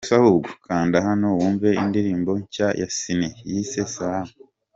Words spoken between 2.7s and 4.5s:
ya Ciney yise Salama.